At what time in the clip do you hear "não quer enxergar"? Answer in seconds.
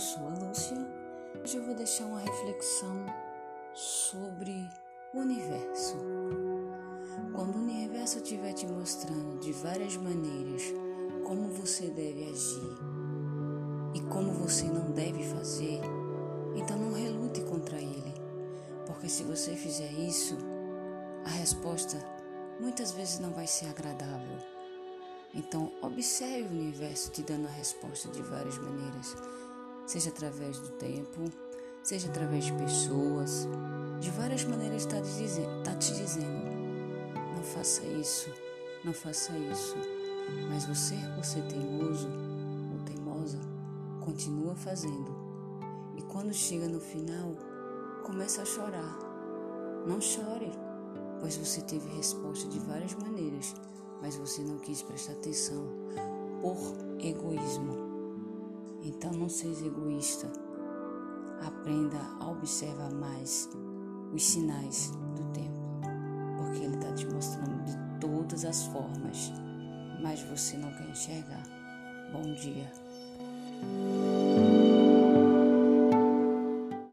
70.56-71.42